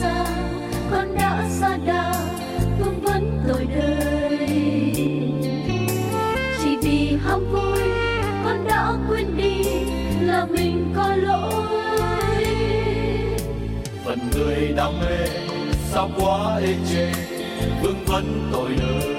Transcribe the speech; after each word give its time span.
xa, 0.00 0.26
con 0.90 1.14
đã 1.14 1.44
xa 1.50 1.76
đà, 1.86 2.14
vương 2.78 3.00
vấn 3.02 3.42
tội 3.48 3.66
đời. 3.74 4.38
Chỉ 6.62 6.76
vì 6.82 7.16
ham 7.24 7.40
vui, 7.52 7.82
con 8.44 8.64
đã 8.68 8.92
quên 9.08 9.36
đi 9.36 9.64
là 10.20 10.46
mình 10.46 10.92
có 10.96 11.16
lỗi. 11.16 12.44
Phần 14.04 14.18
người 14.34 14.72
đam 14.76 15.00
mê 15.00 15.26
sao 15.90 16.10
quá 16.16 16.60
ê 16.62 16.74
chê 16.90 17.12
vương 17.82 18.04
vấn 18.06 18.50
tội 18.52 18.68
đời. 18.78 19.12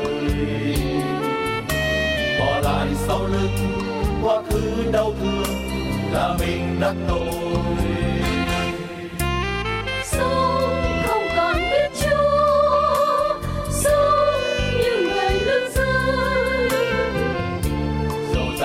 Bỏ 2.40 2.60
lại 2.60 2.88
sau 3.08 3.20
lưng 3.28 3.82
quá 4.24 4.42
khứ 4.50 4.92
đau 4.92 5.14
thương 5.22 5.44
là 6.12 6.36
mình 6.40 6.78
đã 6.82 6.94
tội 7.08 7.28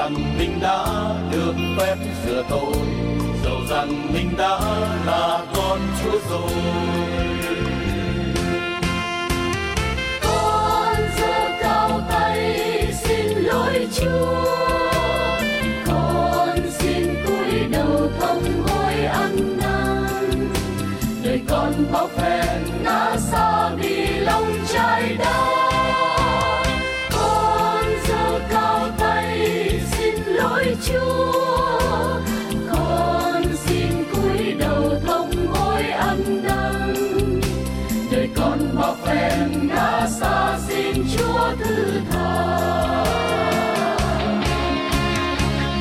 rằng 0.09 0.39
mình 0.39 0.61
đã 0.61 0.87
được 1.33 1.55
phép 1.79 1.97
sửa 2.25 2.43
tội, 2.51 2.77
dẫu 3.45 3.57
rằng 3.71 4.13
mình 4.13 4.31
đã 4.39 4.61
là 5.07 5.41
con 5.55 5.81
chúa 6.03 6.19
rồi. 6.31 6.51
Con 10.23 10.97
giơ 11.19 11.59
cao 11.61 12.01
tay 12.11 12.57
xin 13.03 13.39
lỗi 13.39 13.89
chúa. 13.95 14.48
Con 39.09 39.69
đã 39.69 40.09
xa 40.21 40.59
xin 40.69 41.07
chúa 41.17 41.55
thứ 41.59 42.01
tha. 42.11 42.55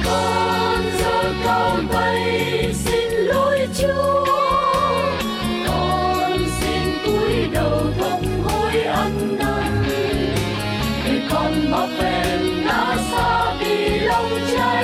Con 0.05 0.81
giơ 0.99 1.33
cao 1.43 1.77
tay 1.93 2.73
xin 2.73 3.11
lỗi 3.11 3.67
chúa 3.81 4.25
con 5.67 6.39
xin 6.59 6.81
cúi 7.05 7.47
đầu 7.53 7.81
thông 7.99 8.43
hối 8.43 8.81
ăn 8.81 9.37
năn 9.39 9.83
đời 9.89 11.21
con 11.31 11.53
bao 11.71 11.87
phen 11.99 12.65
đã 12.65 12.97
xa 13.11 13.53
vì 13.59 13.99
lòng 13.99 14.39
trái 14.53 14.76